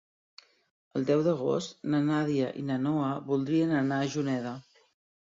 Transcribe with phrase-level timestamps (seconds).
[0.99, 4.61] El deu d'agost na Nàdia i na Noa voldrien anar a Juneda.